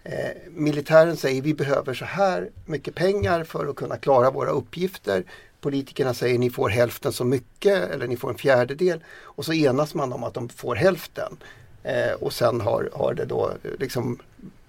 [0.04, 5.24] Eh, militären säger vi behöver så här mycket pengar för att kunna klara våra uppgifter
[5.62, 9.94] politikerna säger ni får hälften så mycket eller ni får en fjärdedel och så enas
[9.94, 11.38] man om att de får hälften.
[11.84, 14.20] Eh, och sen har, har det då eh, liksom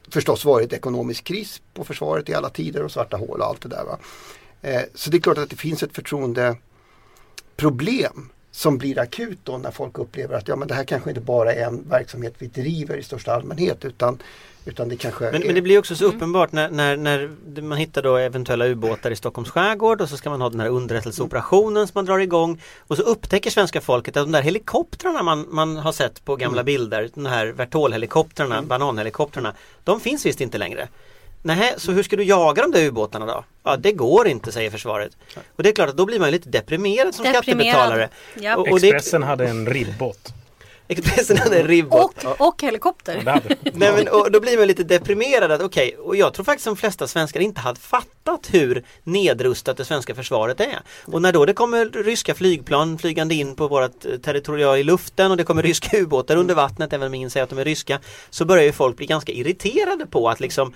[0.09, 3.69] förstås varit ekonomisk kris på försvaret i alla tider och svarta hål och allt det
[3.69, 3.85] där.
[3.85, 3.99] Va?
[4.63, 9.71] Eh, så det är klart att det finns ett förtroendeproblem som blir akut då när
[9.71, 12.97] folk upplever att ja, men det här kanske inte bara är en verksamhet vi driver
[12.97, 14.19] i största allmänhet utan
[14.65, 15.47] utan det kanske men, är...
[15.47, 16.17] men det blir också så mm.
[16.17, 20.31] uppenbart när, när, när man hittar då eventuella ubåtar i Stockholms skärgård och så ska
[20.31, 24.25] man ha den här underrättelseoperationen som man drar igång och så upptäcker svenska folket att
[24.25, 26.67] de där helikoptrarna man, man har sett på gamla mm.
[26.67, 28.69] bilder, de här Vertol-helikoptrarna, mm.
[28.69, 30.88] bananhelikoptrarna, de finns visst inte längre.
[31.43, 33.45] Nej, så hur ska du jaga de där ubåtarna då?
[33.63, 35.17] Ja, det går inte säger försvaret.
[35.57, 37.45] Och det är klart att då blir man lite deprimerad som deprimerad.
[37.45, 38.09] skattebetalare.
[38.41, 38.57] Ja.
[38.57, 40.33] Och, och Expressen hade en ribbåt.
[40.88, 42.25] Expressen hade en ribbåt.
[42.25, 43.23] Och, och helikopter.
[43.73, 46.66] Nej, men, och då blir man lite deprimerad att okej, okay, och jag tror faktiskt
[46.66, 50.81] de flesta svenskar inte hade fattat hur nedrustat det svenska försvaret är.
[51.05, 55.31] Och när då det kommer ryska flygplan flygande in på vårt eh, territorial i luften
[55.31, 58.01] och det kommer ryska ubåtar under vattnet, även om ingen säger att de är ryska,
[58.31, 60.75] så börjar ju folk bli ganska irriterade på att liksom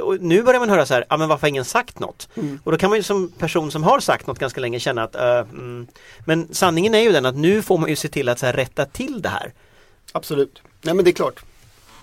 [0.00, 2.28] och nu börjar man höra så här, ja men varför har ingen sagt något?
[2.34, 2.60] Mm.
[2.64, 5.16] Och då kan man ju som person som har sagt något ganska länge känna att
[5.16, 5.86] uh, mm.
[6.24, 8.52] Men sanningen är ju den att nu får man ju se till att så här,
[8.52, 9.52] rätta till det här.
[10.12, 11.44] Absolut, nej men det är klart.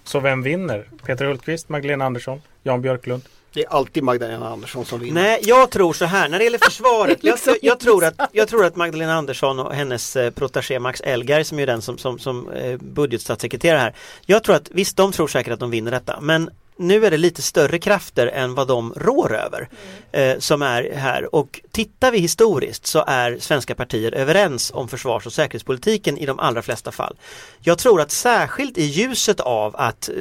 [0.03, 0.87] Så vem vinner?
[1.05, 3.23] Peter Hultqvist, Magdalena Andersson, Jan Björklund?
[3.53, 5.21] Det är alltid Magdalena Andersson som vinner.
[5.21, 7.17] Nej, jag tror så här när det gäller försvaret.
[7.21, 11.01] jag, jag, jag, tror att, jag tror att Magdalena Andersson och hennes eh, protagé Max
[11.01, 13.93] Elgar som är den som, som, som eh, budgetstatssekreterare här.
[14.25, 16.19] Jag tror att visst, de tror säkert att de vinner detta.
[16.21, 19.69] Men nu är det lite större krafter än vad de rår över
[20.11, 20.29] mm.
[20.29, 25.25] eh, som är här och tittar vi historiskt så är svenska partier överens om försvars
[25.25, 27.15] och säkerhetspolitiken i de allra flesta fall.
[27.59, 30.15] Jag tror att särskilt i ljuset av att eh,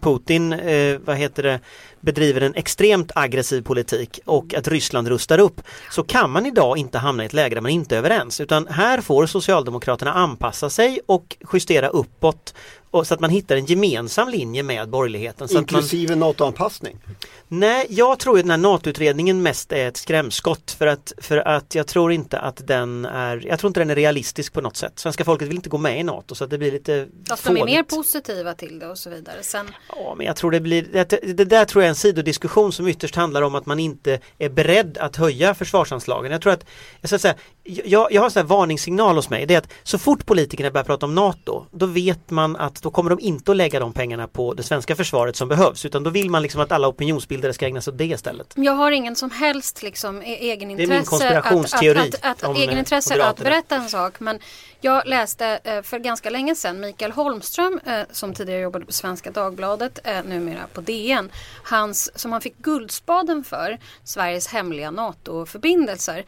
[0.00, 1.60] Putin, eh, vad heter det,
[2.00, 5.60] bedriver en extremt aggressiv politik och att Ryssland rustar upp
[5.90, 8.66] så kan man idag inte hamna i ett läge där man inte är överens utan
[8.66, 12.54] här får Socialdemokraterna anpassa sig och justera uppåt
[12.90, 15.48] och så att man hittar en gemensam linje med borgerligheten.
[15.48, 16.98] Så att man, Inklusive NATO-anpassning.
[17.48, 21.74] nej, jag tror att den här NATO-utredningen mest är ett skrämskott för att, för att
[21.74, 24.98] jag tror inte att den är, jag tror inte den är realistisk på något sätt.
[24.98, 27.56] Svenska folket vill inte gå med i NATO så att det blir lite Fast de
[27.56, 29.42] är mer positiva till det och så vidare.
[29.42, 32.88] Sen, Ja, men jag tror det blir, det, det där tror jag en sidodiskussion som
[32.88, 36.32] ytterst handlar om att man inte är beredd att höja försvarsanslagen.
[36.32, 36.64] Jag tror att,
[37.00, 40.26] jag ska säga, jag, jag har en varningssignal hos mig, det är att så fort
[40.26, 43.80] politikerna börjar prata om NATO, då vet man att då kommer de inte att lägga
[43.80, 46.88] de pengarna på det svenska försvaret som behövs, utan då vill man liksom att alla
[46.88, 48.54] opinionsbildare ska ägna sig åt det istället.
[48.56, 53.40] jag har ingen som helst liksom, e- egenintresse, att, att, att, att, eh, egenintresse att
[53.40, 54.20] berätta en sak.
[54.20, 54.38] Men
[54.80, 59.30] jag läste eh, för ganska länge sedan Mikael Holmström eh, som tidigare jobbade på Svenska
[59.30, 61.30] Dagbladet, eh, numera på DN.
[61.64, 66.24] Hans, som han fick Guldspaden för, Sveriges hemliga NATO-förbindelser.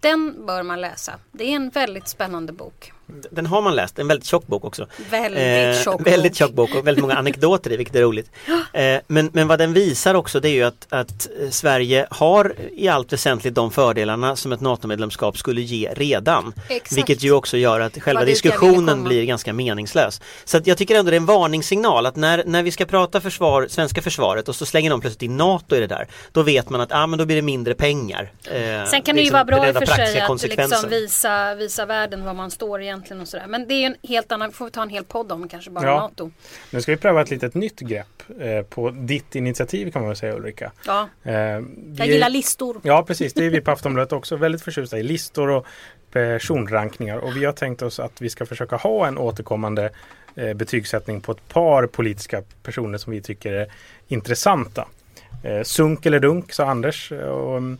[0.00, 1.12] Den bör man läsa.
[1.32, 2.92] Det är en väldigt spännande bok.
[3.30, 4.86] Den har man läst, en väldigt tjock bok också.
[5.10, 8.30] Väldigt tjock Väldigt tjock bok och väldigt många anekdoter i vilket är roligt.
[8.72, 12.54] Eh, men, men vad den visar också det är ju att, att eh, Sverige har
[12.72, 16.52] i allt väsentligt de fördelarna som ett NATO-medlemskap skulle ge redan.
[16.68, 16.98] Exakt.
[16.98, 20.20] Vilket ju också gör att själva diskussionen blir ganska meningslös.
[20.44, 23.20] Så att jag tycker ändå det är en varningssignal att när, när vi ska prata
[23.20, 26.08] försvar, svenska försvaret och så slänger de plötsligt in NATO i det där.
[26.32, 28.32] Då vet man att ah, men då blir det mindre pengar.
[28.44, 31.54] Eh, Sen kan det ju liksom vara bra i och för sig att liksom visa,
[31.54, 33.46] visa världen var man står egentligen och sådär.
[33.48, 35.84] Men det är en helt annan, får vi ta en hel podd om kanske bara
[35.86, 36.00] Ja.
[36.00, 36.30] NATO.
[36.70, 40.16] Nu ska vi pröva ett litet nytt grepp eh, på ditt initiativ kan man väl
[40.16, 40.72] säga Ulrika.
[40.86, 42.80] Ja, Eh, jag vi är- gillar listor.
[42.84, 45.02] Ja precis, det är vi på Aftonbladet också väldigt förtjusta i.
[45.02, 45.66] Listor och
[46.12, 47.16] personrankningar.
[47.18, 49.90] Och vi har tänkt oss att vi ska försöka ha en återkommande
[50.34, 53.66] eh, betygssättning på ett par politiska personer som vi tycker är
[54.08, 54.88] intressanta.
[55.44, 57.12] Eh, sunk eller dunk sa Anders.
[57.12, 57.78] Och, mm,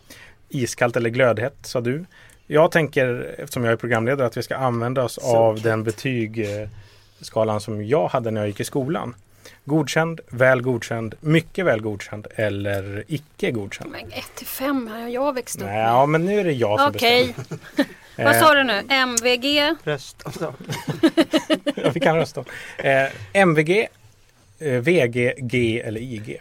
[0.48, 2.04] iskallt eller glödhett sa du.
[2.52, 7.86] Jag tänker, eftersom jag är programledare, att vi ska använda oss av den betygsskalan som
[7.86, 9.14] jag hade när jag gick i skolan.
[9.64, 13.90] Godkänd, väl godkänd, mycket väl godkänd eller icke godkänd.
[13.90, 15.86] Men 1 till 5 har jag växt upp Nej, med.
[15.88, 17.88] ja, men nu är det jag som Okej, bestämmer.
[18.24, 18.82] vad sa du nu?
[18.88, 19.74] MVG?
[19.84, 20.54] Röst och så.
[21.76, 22.44] Ja, vi kan rösta.
[22.78, 23.88] Eh, MVG,
[24.58, 26.40] eh, VG, G eller IG.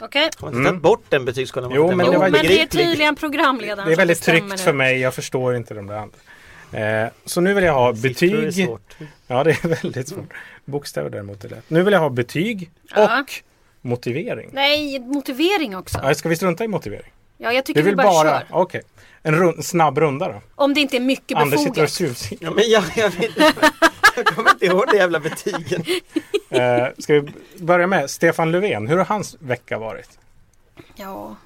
[0.00, 0.30] Okej.
[0.38, 1.70] Har man inte tagit bort den betygsskalan?
[1.74, 4.98] Jo, men det var men det är tydligen programledaren Det är väldigt tryggt för mig.
[5.00, 6.18] Jag förstår inte de där andra.
[7.04, 8.66] Eh, så nu vill jag ha Siffror är betyg.
[8.66, 8.96] svårt.
[9.26, 10.32] Ja, det är väldigt svårt.
[10.64, 11.64] Bokstäver däremot är lätt.
[11.70, 13.20] Nu vill jag ha betyg Ja.
[13.20, 13.30] och
[13.80, 14.50] motivering.
[14.52, 15.98] Nej, motivering också.
[16.02, 17.12] Ja, ska vi strunta i motivering?
[17.38, 18.30] Ja, jag tycker Du vi vill bara, bara...
[18.40, 18.46] kör.
[18.50, 18.82] Okej.
[19.22, 20.40] En rund, snabb runda då.
[20.54, 21.90] Om det inte är mycket Anders sitter och befogat.
[21.92, 22.46] tjuvkikar.
[22.46, 23.30] Ja, men jag, jag, vet,
[24.16, 25.84] jag kommer inte ihåg de jävla betygen.
[26.48, 28.88] Eh, ska vi börja med Stefan Löfven.
[28.88, 30.18] Hur har hans vecka varit?
[30.94, 31.36] Ja.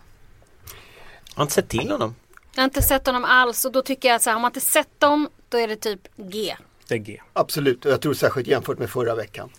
[1.31, 2.15] Jag har inte sett till honom.
[2.55, 4.49] Jag har inte sett honom alls och då tycker jag att så här, har man
[4.49, 6.57] inte sett dem då är det typ G.
[6.89, 7.21] Det är G.
[7.33, 9.51] Absolut, och jag tror särskilt jämfört med förra veckan.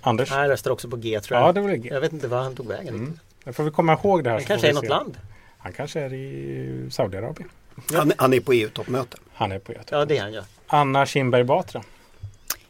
[0.00, 0.30] Anders?
[0.30, 1.48] Nej, jag röstar också på G tror jag.
[1.48, 1.88] Ja, det var det G.
[1.92, 3.20] Jag vet inte var han tog vägen.
[3.44, 4.36] Då får vi komma ihåg det här.
[4.36, 4.88] Han kanske är vi något se.
[4.88, 5.18] land.
[5.58, 7.48] Han kanske är i Saudiarabien.
[7.92, 9.16] Han, han är på EU-toppmöte.
[9.32, 10.00] Han är på Göteborg.
[10.00, 10.42] Ja, det är han ja.
[10.66, 11.82] Anna Kinberg Batra.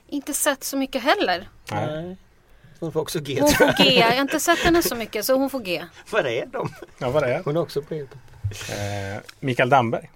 [0.08, 1.48] Inte sett så mycket heller.
[1.70, 2.16] Nej.
[2.80, 3.84] Hon får också G Hon får.
[3.84, 3.98] G.
[3.98, 5.84] Jag har inte sett henne så mycket så hon får G.
[6.10, 6.68] Var är de?
[6.98, 7.42] Ja, det är.
[7.44, 8.06] Hon är också på EU.
[8.70, 10.10] Eh, Mikael Damberg.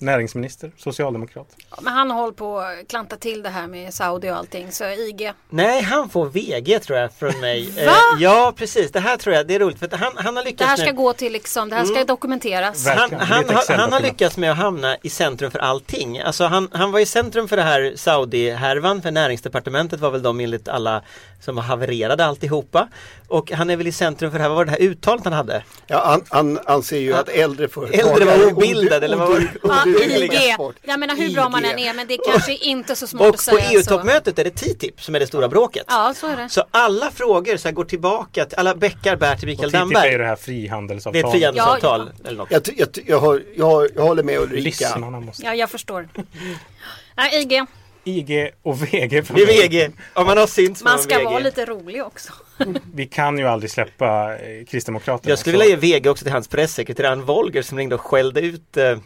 [0.00, 1.46] Näringsminister, socialdemokrat.
[1.70, 4.84] Ja, Men han hållit på att klanta till det här med Saudi och allting så
[4.84, 5.32] IG.
[5.50, 7.68] Nej, han får VG tror jag från mig.
[7.78, 7.92] Eh, Va?
[8.18, 8.92] ja, precis.
[8.92, 10.76] Det här tror jag, det är roligt för att han, han har Det lyckats här
[10.76, 10.92] ska nu.
[10.92, 12.86] gå till liksom, det här ska dokumenteras.
[12.86, 13.80] Ver- Han, han, Det Excel-dokument.
[13.80, 16.18] han har lyckats med att hamna i centrum för allting.
[16.20, 20.40] Alltså han, han var i centrum för det här Saudi-härvan för näringsdepartementet var väl de
[20.40, 21.02] enligt alla
[21.40, 22.88] som havererade alltihopa.
[23.28, 25.32] Och han är väl i centrum för det här, vad var det här uttalet han
[25.32, 25.62] hade?
[25.86, 29.68] Ja, han, han anser ju att äldre företagare Äldre var obildade, eller vad var det?
[29.86, 30.54] IG.
[30.84, 33.28] Jag menar hur bra man än är men det är kanske inte så smart Och
[33.28, 33.74] att på säga så.
[33.74, 35.84] EU-toppmötet är det TTIP som är det stora bråket.
[35.88, 36.48] Ja, så är det.
[36.48, 39.80] Så alla frågor så här, går tillbaka, till, alla bäckar bär till Mikael Och TTIP
[39.80, 40.18] är ju Damberg.
[40.18, 41.24] det här Det är frihandelsavtalet.
[41.26, 42.50] ett frihandelsavtal Ja, eller något.
[42.50, 44.98] Jag, jag, jag, har, jag, har, jag håller med Ulrika.
[44.98, 45.42] Måste...
[45.46, 46.08] Ja, jag förstår.
[47.16, 47.62] Nej, IG.
[48.04, 49.22] IG och VG.
[49.22, 49.62] för Det är.
[49.68, 49.90] VG.
[50.14, 51.24] Om man har synt så Man ska VG.
[51.24, 52.32] vara lite rolig också.
[52.94, 55.30] Vi kan ju aldrig släppa eh, Kristdemokraterna.
[55.30, 58.00] Jag skulle så- vilja ge VG också till hans pressekreterare Ann Wolger som ringde och
[58.00, 58.98] skällde ut eh,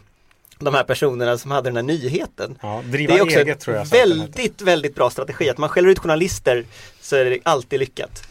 [0.65, 2.57] de här personerna som hade den här nyheten.
[2.61, 3.85] Ja, driva Det är också eget en tror jag.
[3.85, 5.49] väldigt, väldigt bra strategi.
[5.49, 6.65] Att man skäller ut journalister
[7.01, 8.23] så är det alltid lyckat.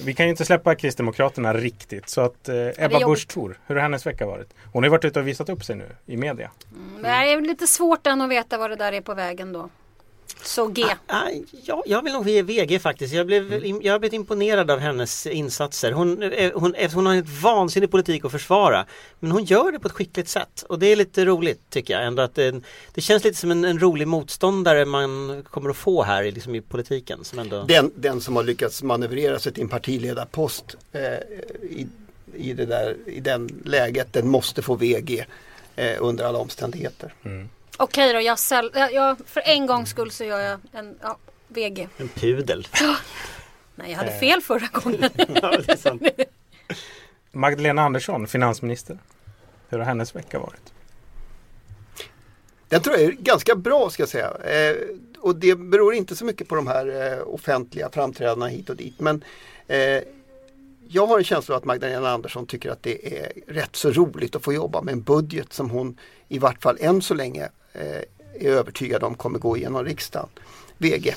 [0.00, 2.08] Vi kan ju inte släppa Kristdemokraterna riktigt.
[2.08, 3.06] Så att eh, Ebba.
[3.06, 4.54] Busch Thor, hur har hennes vecka varit?
[4.72, 6.50] Hon har ju varit ute och visat upp sig nu i media.
[7.02, 9.68] Det är lite svårt än att veta vad det där är på vägen då.
[10.46, 10.84] Så G.
[11.08, 13.14] Nej, ja, jag vill nog ge VG faktiskt.
[13.14, 15.92] Jag blev, jag har blivit imponerad av hennes insatser.
[15.92, 18.86] Hon, eh, hon, hon har en vansinnig politik att försvara.
[19.20, 20.64] Men hon gör det på ett skickligt sätt.
[20.68, 22.06] Och det är lite roligt tycker jag.
[22.06, 22.60] Ändå att det,
[22.94, 26.60] det känns lite som en, en rolig motståndare man kommer att få här liksom i
[26.60, 27.24] politiken.
[27.24, 27.62] Som ändå...
[27.62, 31.02] Den, den som har lyckats manövrera sig till en partiledarpost eh,
[31.62, 31.86] i,
[32.34, 35.26] i, det där, i den läget, den måste få VG
[35.76, 37.14] eh, under alla omständigheter.
[37.76, 41.18] Okej då, jag, säl- jag, jag, för en gångs skull så gör jag en ja,
[41.48, 41.88] VG.
[41.96, 42.68] En pudel.
[43.74, 45.02] Nej, jag hade fel förra gången.
[45.42, 46.02] ja, det är sant.
[47.32, 48.98] Magdalena Andersson, finansminister.
[49.68, 50.72] Hur har hennes vecka varit?
[52.68, 54.30] Den tror jag är ganska bra ska jag säga.
[54.44, 54.76] Eh,
[55.20, 59.00] och det beror inte så mycket på de här eh, offentliga framträdandena hit och dit.
[59.00, 59.24] Men
[59.66, 60.02] eh,
[60.88, 64.36] jag har en känsla av att Magdalena Andersson tycker att det är rätt så roligt
[64.36, 67.48] att få jobba med en budget som hon i vart fall än så länge eh,
[67.74, 68.04] är
[68.40, 70.28] övertygad om kommer gå igenom riksdagen.
[70.78, 71.14] VG.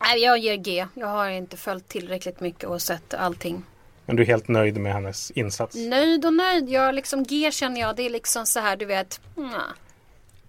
[0.00, 0.86] Nej, jag ger G.
[0.94, 3.62] Jag har inte följt tillräckligt mycket och sett allting.
[4.06, 5.76] Men du är helt nöjd med hennes insats?
[5.76, 6.68] Nöjd och nöjd.
[6.68, 7.96] Jag liksom G känner jag.
[7.96, 9.20] Det är liksom så här, du vet.
[9.36, 9.50] mm,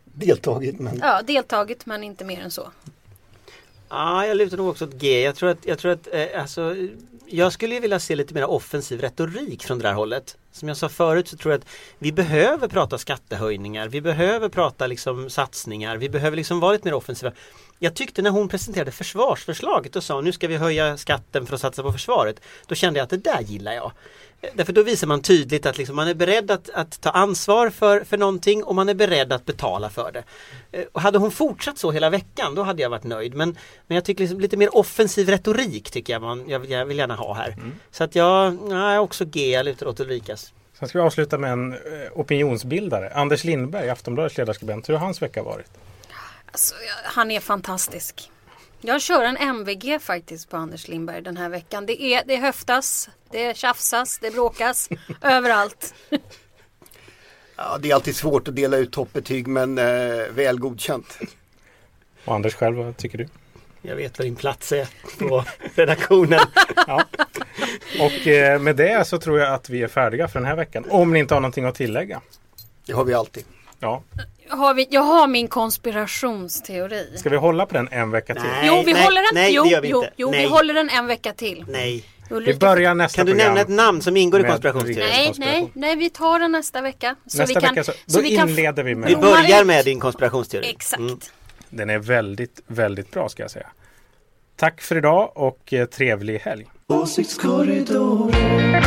[0.03, 2.71] Deltagit men Ja, deltagit men inte mer än så.
[3.89, 5.21] Ja, jag lutar nog också åt G.
[5.21, 6.75] Jag tror att, jag tror att eh, alltså,
[7.25, 10.37] jag skulle ju vilja se lite mer offensiv retorik från det här hållet.
[10.57, 11.67] Som jag sa förut så tror jag att
[11.99, 13.87] vi behöver prata skattehöjningar.
[13.87, 15.97] Vi behöver prata liksom satsningar.
[15.97, 17.31] Vi behöver liksom vara lite mer offensiva.
[17.79, 21.61] Jag tyckte när hon presenterade försvarsförslaget och sa nu ska vi höja skatten för att
[21.61, 22.41] satsa på försvaret.
[22.67, 23.91] Då kände jag att det där gillar jag.
[24.53, 28.03] Därför då visar man tydligt att liksom man är beredd att, att ta ansvar för,
[28.03, 30.23] för någonting och man är beredd att betala för det.
[30.71, 33.33] Eh, Och hade hon fortsatt så hela veckan då hade jag varit nöjd.
[33.35, 36.97] Men, men jag tycker liksom lite mer offensiv retorik tycker jag man, jag, jag vill
[36.97, 37.55] gärna ha här.
[37.91, 40.53] Så att jag, ja, jag är också G, jag lutar åt Ulrikas.
[40.79, 41.79] Sen ska vi avsluta med en eh,
[42.15, 43.11] opinionsbildare.
[43.13, 44.89] Anders Lindberg, Aftonbladets ledarskribent.
[44.89, 45.71] Hur har hans vecka varit?
[46.51, 48.31] Alltså, han är fantastisk.
[48.81, 51.85] Jag kör en MVG faktiskt på Anders Lindberg den här veckan.
[51.85, 54.89] Det, är, det höftas, det tjafsas, det bråkas
[55.21, 55.93] överallt.
[57.55, 59.85] ja, det är alltid svårt att dela ut toppbetyg men eh,
[60.31, 61.19] väl godkänt.
[62.25, 63.27] Och Anders själv, vad tycker du?
[63.81, 64.87] Jag vet vad din plats är
[65.19, 65.43] på
[65.75, 66.39] redaktionen.
[66.87, 67.03] Ja.
[67.99, 70.85] Och eh, med det så tror jag att vi är färdiga för den här veckan.
[70.89, 72.21] Om ni inte har någonting att tillägga.
[72.85, 73.43] Det har vi alltid.
[73.79, 74.03] Ja.
[74.49, 77.17] Har vi, jag har min konspirationsteori.
[77.17, 78.43] Ska vi hålla på den en vecka till?
[78.43, 78.67] Nej.
[78.67, 79.29] Jo, vi håller den.
[79.33, 80.13] nej, jo, det gör vi jo, inte.
[80.17, 80.47] jo, vi Nej.
[80.47, 81.65] håller den en vecka till.
[81.67, 82.05] Nej.
[82.45, 83.47] Vi börjar nästa Kan du program.
[83.47, 85.09] nämna ett namn som ingår i konspirationsteorin?
[85.09, 87.15] Nej, nej, nej, vi tar den nästa vecka.
[87.27, 89.63] Så Nästa vi kan, vecka så, så då vi kan inleder vi med Vi börjar
[89.63, 90.69] med din konspirationsteori.
[90.69, 90.99] Exakt.
[90.99, 91.19] Mm.
[91.69, 93.67] Den är väldigt, väldigt bra ska jag säga.
[94.55, 96.65] Tack för idag och eh, trevlig helg.
[96.87, 98.83] Åsiktskorridoren